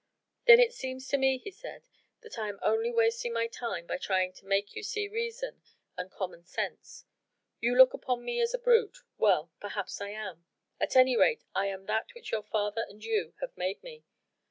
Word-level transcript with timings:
"Then 0.47 0.59
it 0.59 0.73
seems 0.73 1.07
to 1.09 1.17
me," 1.19 1.37
he 1.37 1.51
said, 1.51 1.83
"that 2.21 2.39
I 2.39 2.49
am 2.49 2.57
only 2.63 2.91
wasting 2.91 3.33
my 3.33 3.45
time 3.45 3.85
by 3.85 3.99
trying 3.99 4.33
to 4.33 4.47
make 4.47 4.73
you 4.75 4.81
see 4.81 5.07
reason 5.07 5.61
and 5.95 6.09
common 6.09 6.43
sense. 6.43 7.05
You 7.59 7.75
look 7.75 7.93
upon 7.93 8.25
me 8.25 8.41
as 8.41 8.55
a 8.55 8.57
brute. 8.57 8.97
Well! 9.19 9.51
perhaps 9.59 10.01
I 10.01 10.09
am. 10.09 10.43
At 10.79 10.95
any 10.95 11.15
rate 11.15 11.43
I 11.53 11.67
am 11.67 11.85
that 11.85 12.15
which 12.15 12.31
your 12.31 12.41
father 12.41 12.83
and 12.89 13.03
you 13.03 13.35
have 13.41 13.55
made 13.55 13.83
me. 13.83 14.03